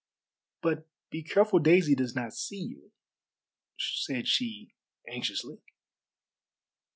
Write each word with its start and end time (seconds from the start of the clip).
"But 0.63 0.87
be 1.11 1.21
careful 1.21 1.59
Daisy 1.59 1.93
does 1.93 2.15
not 2.15 2.33
see 2.33 2.57
you," 2.57 2.91
said 3.77 4.27
she 4.27 4.73
anxiously. 5.07 5.61